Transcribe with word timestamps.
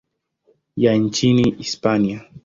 ya 0.75 0.93
nchini 0.97 1.51
Hispania. 1.51 2.25